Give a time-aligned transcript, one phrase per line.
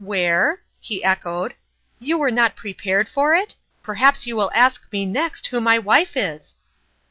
[0.03, 1.53] Where?" he echoed.
[1.99, 3.53] "You were not prepared for it?
[3.83, 6.57] Perhaps you will ask me next who my wife is